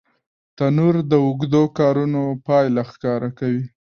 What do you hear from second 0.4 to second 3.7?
تنور د اوږدو کارونو پایله ښکاره کوي